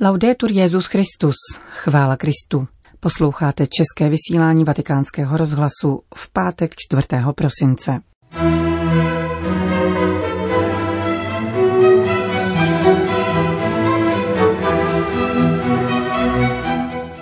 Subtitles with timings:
[0.00, 1.34] Laudetur Jezus Christus,
[1.70, 2.68] chvála Kristu.
[3.00, 7.06] Posloucháte české vysílání Vatikánského rozhlasu v pátek 4.
[7.34, 8.00] prosince.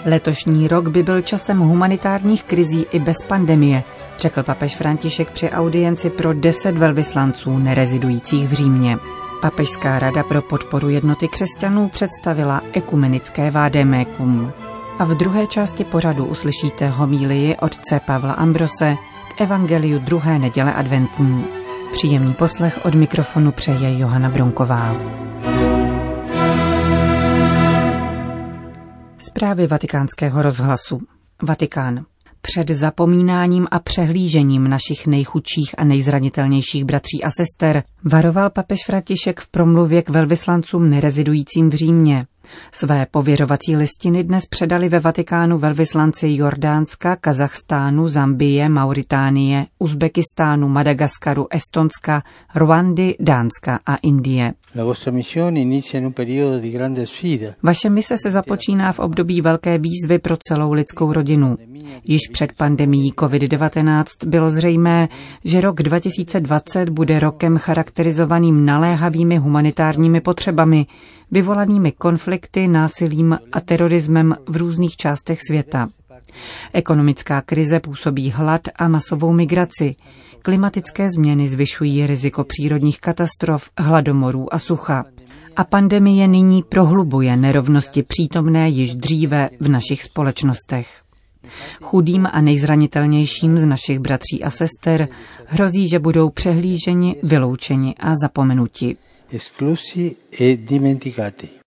[0.05, 3.85] Letošní rok by byl časem humanitárních krizí i bez pandemie,
[4.19, 8.97] řekl papež František při audienci pro deset velvyslanců nerezidujících v Římě.
[9.41, 14.53] Papežská rada pro podporu jednoty křesťanů představila ekumenické vádemékum.
[14.99, 18.97] A v druhé části pořadu uslyšíte homílii otce Pavla Ambrose
[19.29, 21.45] k evangeliu druhé neděle adventní.
[21.93, 24.97] Příjemný poslech od mikrofonu přeje Johana Bronková.
[29.19, 31.01] Zprávy vatikánského rozhlasu.
[31.43, 32.05] Vatikán.
[32.47, 39.49] Před zapomínáním a přehlížením našich nejchudších a nejzranitelnějších bratří a sester varoval papež František v
[39.49, 42.27] promluvě k velvyslancům nerezidujícím v Římě.
[42.73, 52.23] Své pověřovací listiny dnes předali ve Vatikánu velvyslanci Jordánska, Kazachstánu, Zambie, Mauritánie, Uzbekistánu, Madagaskaru, Estonska,
[52.55, 54.53] Rwandy, Dánska a Indie.
[57.63, 61.57] Vaše mise se započíná v období velké výzvy pro celou lidskou rodinu.
[62.05, 65.09] Již před pandemií COVID-19 bylo zřejmé,
[65.45, 70.87] že rok 2020 bude rokem charakterizovaným naléhavými humanitárními potřebami,
[71.31, 72.36] vyvolanými konflikty,
[72.67, 75.89] násilím a terorismem v různých částech světa.
[76.73, 79.95] Ekonomická krize působí hlad a masovou migraci.
[80.43, 85.05] Klimatické změny zvyšují riziko přírodních katastrof, hladomorů a sucha.
[85.57, 91.03] A pandemie nyní prohlubuje nerovnosti přítomné již dříve v našich společnostech.
[91.83, 95.09] Chudým a nejzranitelnějším z našich bratří a sester
[95.47, 98.97] hrozí, že budou přehlíženi, vyloučeni a zapomenuti.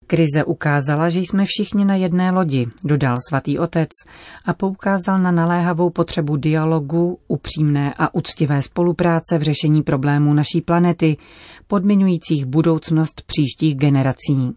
[0.07, 3.89] Krize ukázala, že jsme všichni na jedné lodi, dodal svatý otec
[4.45, 11.17] a poukázal na naléhavou potřebu dialogu, upřímné a úctivé spolupráce v řešení problémů naší planety,
[11.67, 14.55] podmiňujících budoucnost příštích generací.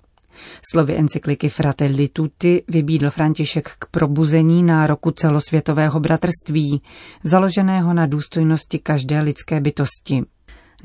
[0.71, 6.83] Slovy encykliky Fratelli Tutti vybídl František k probuzení nároku celosvětového bratrství,
[7.25, 10.23] založeného na důstojnosti každé lidské bytosti.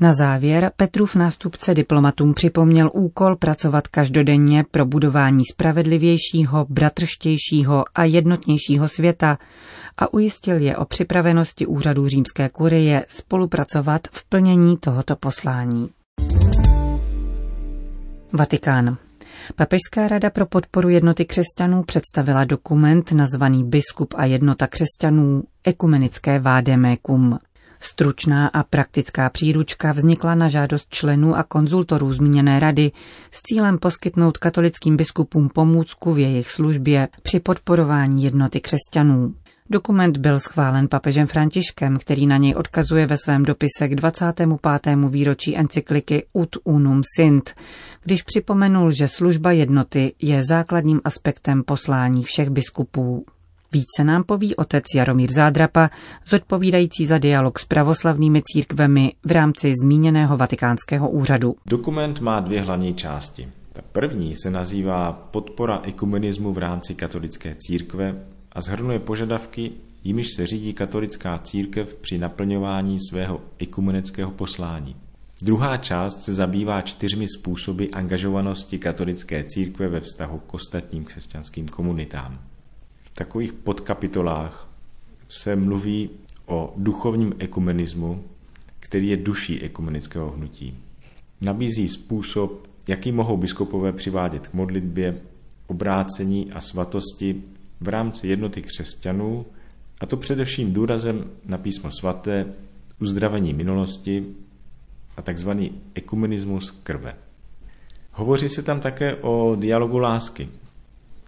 [0.00, 8.88] Na závěr Petrův nástupce diplomatům připomněl úkol pracovat každodenně pro budování spravedlivějšího, bratrštějšího a jednotnějšího
[8.88, 9.38] světa
[9.96, 15.88] a ujistil je o připravenosti úřadu římské kurie spolupracovat v plnění tohoto poslání.
[18.32, 18.96] Vatikán.
[19.56, 27.38] Papežská rada pro podporu jednoty křesťanů představila dokument nazvaný Biskup a jednota křesťanů ekumenické vádemékum.
[27.80, 32.90] Stručná a praktická příručka vznikla na žádost členů a konzultorů zmíněné rady
[33.30, 39.34] s cílem poskytnout katolickým biskupům pomůcku v jejich službě při podporování jednoty křesťanů.
[39.70, 44.48] Dokument byl schválen papežem Františkem, který na něj odkazuje ve svém dopise k 25.
[45.08, 47.54] výročí encykliky Ut unum sint,
[48.02, 53.24] když připomenul, že služba jednoty je základním aspektem poslání všech biskupů.
[53.76, 55.90] Více nám poví otec Jaromír Zádrapa,
[56.26, 61.54] zodpovídající za dialog s pravoslavnými církvemi v rámci zmíněného vatikánského úřadu.
[61.66, 63.48] Dokument má dvě hlavní části.
[63.72, 69.72] Ta první se nazývá Podpora ekumenismu v rámci katolické církve a zhrnuje požadavky,
[70.04, 74.96] jimiž se řídí katolická církev při naplňování svého ekumenického poslání.
[75.42, 82.55] Druhá část se zabývá čtyřmi způsoby angažovanosti katolické církve ve vztahu k ostatním křesťanským komunitám.
[83.18, 84.68] Takových podkapitolách
[85.28, 86.10] se mluví
[86.46, 88.24] o duchovním ekumenismu,
[88.80, 90.78] který je duší ekumenického hnutí.
[91.40, 95.20] Nabízí způsob, jaký mohou biskupové přivádět k modlitbě,
[95.66, 97.42] obrácení a svatosti
[97.80, 99.46] v rámci jednoty křesťanů,
[100.00, 102.46] a to především důrazem na písmo svaté,
[103.00, 104.26] uzdravení minulosti
[105.16, 105.50] a tzv.
[105.94, 107.16] ekumenismus krve.
[108.12, 110.48] Hovoří se tam také o dialogu lásky,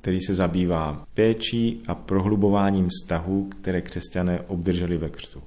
[0.09, 5.43] který se zabývá péčí a prohlubováním vztahů, které křesťané obdrželi ve křtu.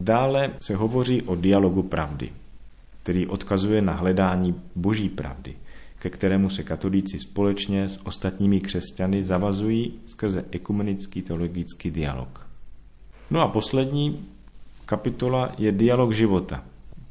[0.00, 2.32] Dále se hovoří o dialogu pravdy,
[3.02, 5.54] který odkazuje na hledání boží pravdy–
[6.00, 12.46] ke kterému se katolíci společně s ostatními křesťany zavazují skrze ekumenický teologický dialog.
[13.30, 14.26] No a poslední
[14.86, 16.64] kapitola je dialog života.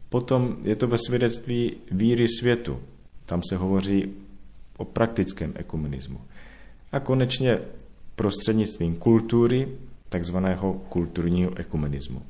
[0.10, 2.80] Potom je to ve svědectví víry světu.
[3.26, 4.12] Tam se hovoří
[4.78, 6.20] o praktickém ekumenismu.
[6.92, 7.60] A konečně
[8.16, 9.68] prostřednictvím kultury,
[10.10, 12.22] takzvaného kulturního ekumenismu.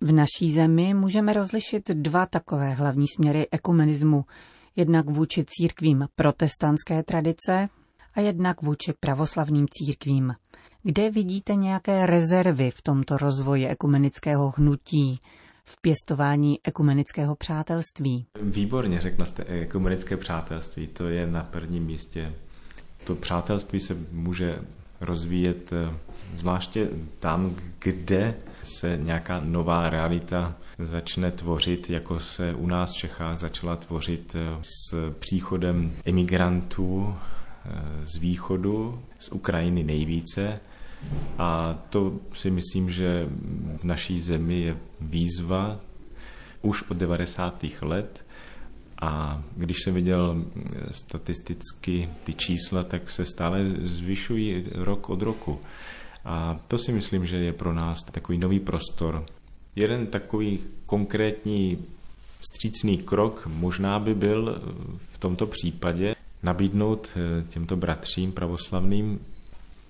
[0.00, 4.24] V naší zemi můžeme rozlišit dva takové hlavní směry ekumenismu
[4.76, 7.68] jednak vůči církvím protestantské tradice
[8.14, 10.34] a jednak vůči pravoslavným církvím.
[10.82, 15.18] Kde vidíte nějaké rezervy v tomto rozvoji ekumenického hnutí,
[15.64, 18.26] v pěstování ekumenického přátelství?
[18.42, 22.34] Výborně řekla jste ekumenické přátelství, to je na prvním místě.
[23.04, 24.58] To přátelství se může
[25.00, 25.94] rozvíjet eh,
[26.34, 26.88] zvláště
[27.18, 33.76] tam, kde se nějaká nová realita začne tvořit, jako se u nás v Čechách začala
[33.76, 37.70] tvořit eh, s příchodem emigrantů eh,
[38.02, 40.60] z východu, z Ukrajiny nejvíce.
[41.38, 43.26] A to si myslím, že
[43.76, 45.80] v naší zemi je výzva
[46.62, 47.64] už od 90.
[47.82, 48.24] let.
[49.02, 50.44] A když jsem viděl
[50.90, 55.60] statisticky ty čísla, tak se stále zvyšují rok od roku.
[56.24, 59.24] A to si myslím, že je pro nás takový nový prostor.
[59.76, 61.78] Jeden takový konkrétní
[62.40, 64.62] vstřícný krok možná by byl
[65.10, 69.20] v tomto případě nabídnout eh, těmto bratřím pravoslavným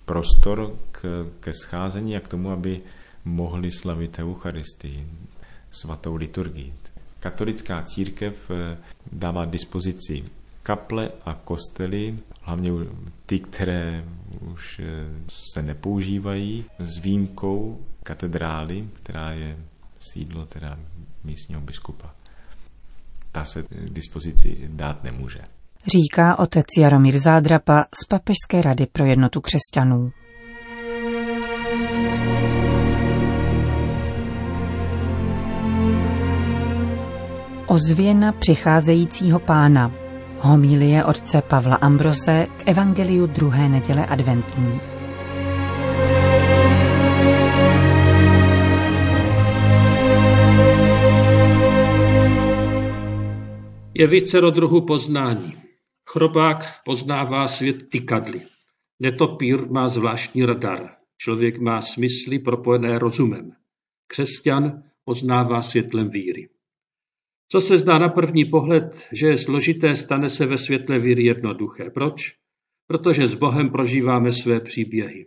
[0.04, 2.80] prostor k, ke scházení a k tomu, aby
[3.24, 5.06] mohli slavit Eucharistii,
[5.70, 6.72] svatou liturgii.
[7.22, 8.78] Katolická církev eh,
[9.12, 10.24] dává dispozici
[10.62, 12.70] kaple a kostely, hlavně
[13.26, 14.04] ty, které
[14.40, 14.84] už eh,
[15.52, 19.56] se nepoužívají, s výjimkou katedrály, která je
[20.00, 20.78] sídlo teda
[21.24, 22.14] místního biskupa.
[23.32, 25.40] Ta se k dispozici dát nemůže.
[25.86, 30.12] Říká otec Jaromír Zádrapa z Papežské rady pro jednotu křesťanů.
[37.72, 39.94] Ozvěna přicházejícího pána.
[40.38, 44.70] Homilie otce Pavla Ambrose k Evangeliu druhé neděle adventní.
[53.94, 55.54] Je vícero druhu poznání.
[56.10, 58.40] Chrobák poznává svět tykadly.
[59.00, 60.90] Netopír má zvláštní radar.
[61.18, 63.52] Člověk má smysly propojené rozumem.
[64.06, 66.51] Křesťan poznává světlem víry.
[67.52, 71.90] Co se zdá na první pohled, že je složité, stane se ve světle víry jednoduché.
[71.90, 72.32] Proč?
[72.86, 75.26] Protože s Bohem prožíváme své příběhy.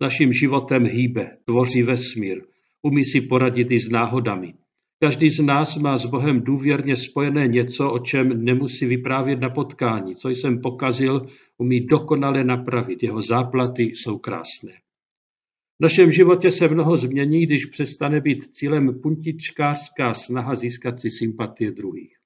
[0.00, 2.42] Naším životem hýbe, tvoří vesmír,
[2.82, 4.54] umí si poradit i s náhodami.
[5.02, 10.14] Každý z nás má s Bohem důvěrně spojené něco, o čem nemusí vyprávět na potkání.
[10.14, 11.26] Co jsem pokazil,
[11.58, 13.02] umí dokonale napravit.
[13.02, 14.72] Jeho záplaty jsou krásné.
[15.78, 21.72] V našem životě se mnoho změní, když přestane být cílem puntičkářská snaha získat si sympatie
[21.72, 22.16] druhých.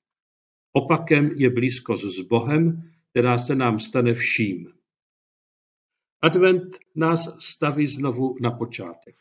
[0.73, 4.73] Opakem je blízkost s Bohem, která se nám stane vším.
[6.23, 9.17] Advent nás staví znovu na počátek.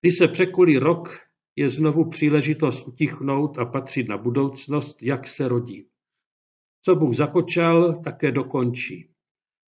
[0.00, 1.18] Když se překulí rok,
[1.56, 5.88] je znovu příležitost utichnout a patřit na budoucnost, jak se rodí.
[6.82, 9.10] Co Bůh započal, také dokončí.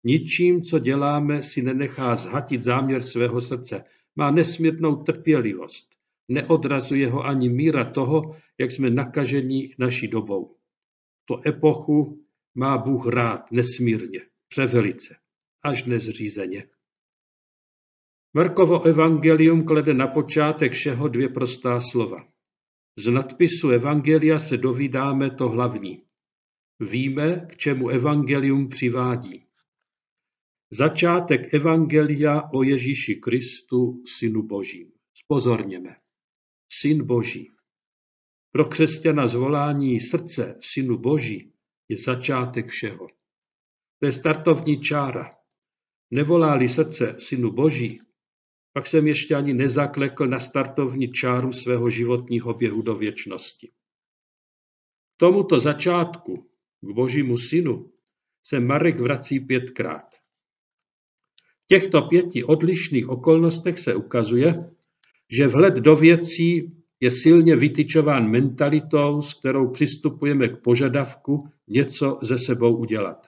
[0.05, 3.85] Ničím, co děláme, si nenechá zhatit záměr svého srdce.
[4.17, 5.89] Má nesmírnou trpělivost.
[6.29, 10.57] Neodrazuje ho ani míra toho, jak jsme nakaženi naší dobou.
[11.25, 12.25] To epochu
[12.55, 15.17] má Bůh rád nesmírně, převelice,
[15.63, 16.65] až nezřízeně.
[18.35, 22.29] Markovo evangelium klade na počátek všeho dvě prostá slova.
[22.99, 26.03] Z nadpisu evangelia se dovídáme to hlavní.
[26.81, 29.50] Víme, k čemu evangelium přivádí.
[30.73, 34.93] Začátek evangelia o Ježíši Kristu, Synu Božím.
[35.15, 35.97] Spozorněme.
[36.73, 37.51] Syn Boží.
[38.53, 41.53] Pro křesťana zvolání srdce Synu Boží
[41.89, 43.09] je začátek všeho.
[43.99, 45.37] To je startovní čára.
[46.11, 48.01] Nevolá-li srdce Synu Boží,
[48.73, 53.69] pak jsem ještě ani nezaklekl na startovní čáru svého životního běhu do věčnosti.
[55.17, 56.51] K tomuto začátku,
[56.81, 57.93] k Božímu synu,
[58.47, 60.30] se Marek vrací pětkrát.
[61.71, 64.71] Těchto pěti odlišných okolnostech se ukazuje,
[65.31, 72.39] že vhled do věcí je silně vytyčován mentalitou, s kterou přistupujeme k požadavku něco ze
[72.39, 73.27] sebou udělat.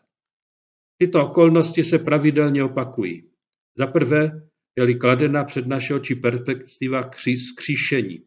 [0.99, 3.31] Tyto okolnosti se pravidelně opakují.
[3.79, 7.11] Za prvé je-li kladena před naše oči perspektiva
[7.57, 8.23] kříšení.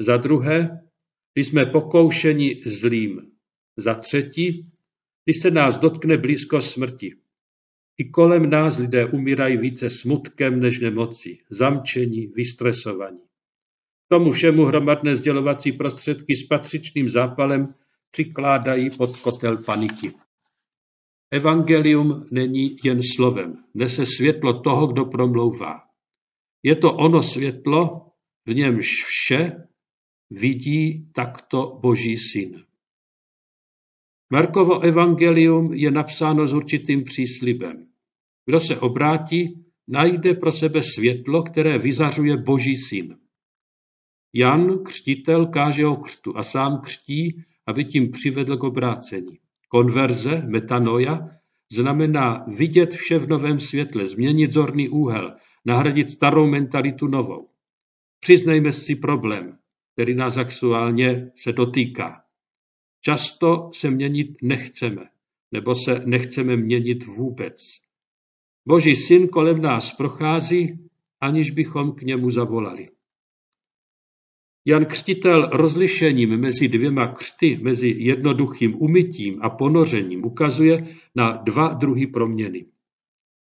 [0.00, 0.80] Za druhé,
[1.32, 3.30] když jsme pokoušeni zlým.
[3.76, 4.70] Za třetí,
[5.24, 7.23] když se nás dotkne blízko smrti.
[7.98, 13.20] I kolem nás lidé umírají více smutkem než nemocí, zamčení, vystresovaní.
[14.08, 17.74] Tomu všemu hromadné sdělovací prostředky s patřičným zápalem
[18.10, 20.12] přikládají pod kotel paniky.
[21.30, 25.80] Evangelium není jen slovem, nese světlo toho, kdo promlouvá.
[26.62, 28.10] Je to ono světlo,
[28.46, 29.52] v němž vše
[30.30, 32.64] vidí takto Boží syn.
[34.30, 37.86] Markovo evangelium je napsáno s určitým příslibem.
[38.46, 43.16] Kdo se obrátí, najde pro sebe světlo, které vyzařuje Boží syn.
[44.34, 49.38] Jan, křtitel, káže o křtu a sám křtí, aby tím přivedl k obrácení.
[49.68, 51.28] Konverze, metanoja,
[51.72, 57.48] znamená vidět vše v novém světle, změnit zorný úhel, nahradit starou mentalitu novou.
[58.20, 59.58] Přiznejme si problém,
[59.92, 62.23] který nás aktuálně se dotýká.
[63.04, 65.08] Často se měnit nechceme,
[65.52, 67.80] nebo se nechceme měnit vůbec.
[68.68, 70.88] Boží syn kolem nás prochází,
[71.20, 72.88] aniž bychom k němu zavolali.
[74.66, 82.06] Jan Křtitel rozlišením mezi dvěma křty, mezi jednoduchým umytím a ponořením ukazuje na dva druhy
[82.06, 82.66] proměny.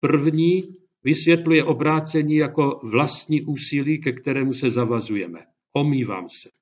[0.00, 5.38] První vysvětluje obrácení jako vlastní úsilí, ke kterému se zavazujeme.
[5.72, 6.61] Omývám se.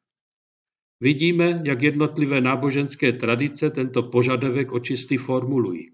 [1.00, 5.90] Vidíme, jak jednotlivé náboženské tradice tento požadavek očistý formulují.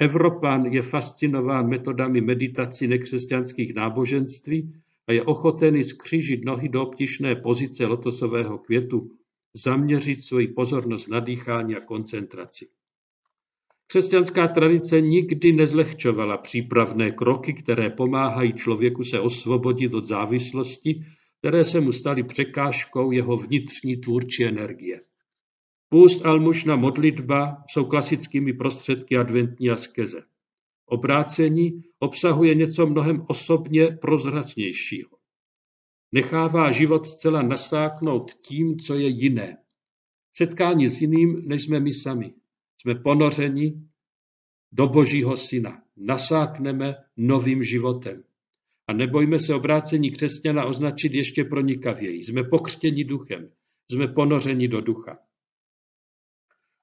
[0.00, 4.72] Evropan je fascinován metodami meditací nekřesťanských náboženství
[5.06, 9.10] a je ochoten skřížit nohy do obtišné pozice lotosového květu,
[9.54, 12.68] zaměřit svoji pozornost na dýchání a koncentraci.
[13.86, 21.04] Křesťanská tradice nikdy nezlehčovala přípravné kroky, které pomáhají člověku se osvobodit od závislosti,
[21.40, 25.00] které se mu staly překážkou jeho vnitřní tvůrčí energie.
[25.88, 30.22] Půst, almužna, modlitba jsou klasickými prostředky adventní askeze.
[30.86, 35.10] Obrácení obsahuje něco mnohem osobně prozračnějšího.
[36.12, 39.56] Nechává život zcela nasáknout tím, co je jiné.
[40.32, 42.34] Setkání s jiným, než jsme my sami.
[42.80, 43.82] Jsme ponořeni
[44.72, 45.82] do Božího Syna.
[45.96, 48.24] Nasákneme novým životem.
[48.90, 52.24] A nebojme se obrácení křesťana označit ještě pronikavěji.
[52.24, 53.50] Jsme pokřtěni duchem.
[53.90, 55.18] Jsme ponořeni do ducha.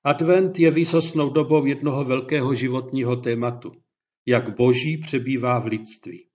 [0.03, 3.71] Advent je výsostnou dobou jednoho velkého životního tématu
[4.25, 6.27] jak Boží přebývá v lidství.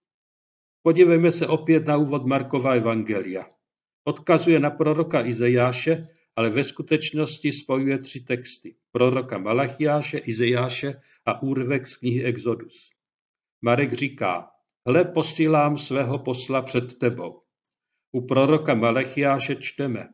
[0.82, 3.46] Podívejme se opět na úvod Markova evangelia.
[4.04, 8.76] Odkazuje na proroka Izajáše, ale ve skutečnosti spojuje tři texty.
[8.90, 12.90] Proroka Malachiáše, Izajáše a úrvek z knihy Exodus.
[13.62, 14.52] Marek říká,
[14.88, 17.42] hle posílám svého posla před tebou.
[18.12, 20.08] U proroka Malachiáše čteme,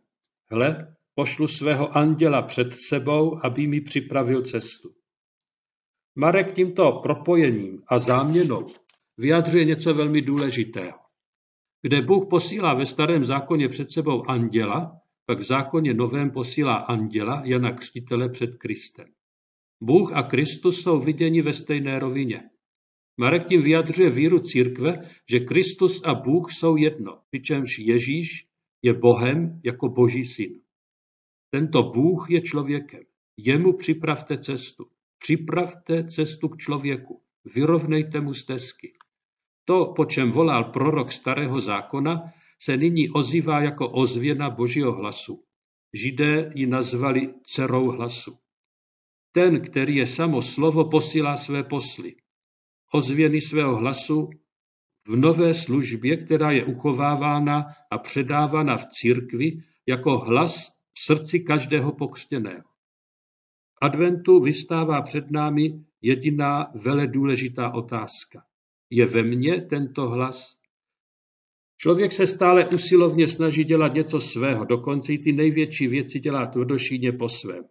[0.50, 4.90] hle pošlu svého anděla před sebou, aby mi připravil cestu.
[6.16, 8.66] Marek tímto propojením a záměnou
[9.16, 10.98] vyjadřuje něco velmi důležitého.
[11.82, 17.42] Kde Bůh posílá ve starém zákoně před sebou anděla, pak v zákoně novém posílá anděla
[17.44, 19.06] Jana Křtitele před Kristem.
[19.80, 22.50] Bůh a Kristus jsou viděni ve stejné rovině.
[23.18, 28.46] Marek tím vyjadřuje víru církve, že Kristus a Bůh jsou jedno, přičemž Ježíš
[28.82, 30.60] je Bohem jako Boží syn.
[31.50, 33.02] Tento Bůh je člověkem.
[33.37, 34.87] Jemu připravte cestu.
[35.18, 37.22] Připravte cestu k člověku,
[37.54, 38.92] vyrovnejte mu stezky.
[39.64, 42.22] To, po čem volal prorok starého zákona,
[42.62, 45.44] se nyní ozývá jako ozvěna božího hlasu.
[45.94, 48.38] Židé ji nazvali dcerou hlasu.
[49.32, 52.16] Ten, který je samo slovo, posílá své posly.
[52.92, 54.30] Ozvěny svého hlasu
[55.07, 61.92] v nové službě, která je uchovávána a předávána v církvi jako hlas v srdci každého
[61.92, 62.68] pokřtěného
[63.80, 68.42] adventu vystává před námi jediná veledůležitá otázka.
[68.90, 70.59] Je ve mně tento hlas?
[71.76, 77.12] Člověk se stále usilovně snaží dělat něco svého, dokonce i ty největší věci dělá tvrdošíně
[77.12, 77.64] po svém.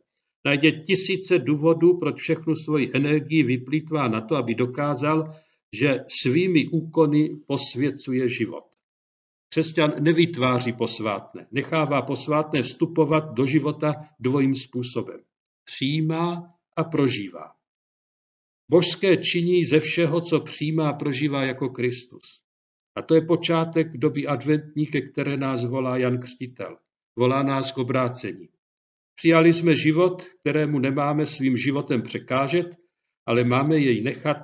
[0.48, 5.36] Najde tisíce důvodů, proč všechnu svoji energii vyplýtvá na to, aby dokázal,
[5.80, 8.64] že svými úkony posvěcuje život.
[9.50, 15.20] Křesťan nevytváří posvátné, nechává posvátné vstupovat do života dvojím způsobem
[15.68, 17.52] přijímá a prožívá.
[18.72, 22.44] Božské činí ze všeho, co přijímá a prožívá jako Kristus.
[22.96, 26.78] A to je počátek doby adventní, ke které nás volá Jan Křtitel.
[27.16, 28.50] Volá nás k obrácení.
[29.20, 32.68] Přijali jsme život, kterému nemáme svým životem překážet,
[33.26, 34.38] ale máme jej nechat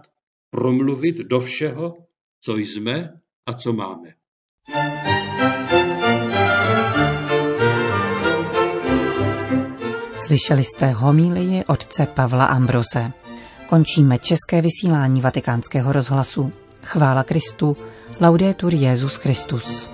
[0.49, 1.93] promluvit do všeho,
[2.41, 3.09] co jsme
[3.45, 4.09] a co máme.
[10.15, 13.11] Slyšeli jste homílii otce Pavla Ambrose.
[13.65, 16.53] Končíme české vysílání vatikánského rozhlasu.
[16.83, 17.77] Chvála Kristu,
[18.21, 19.89] laudetur Jezus Christus.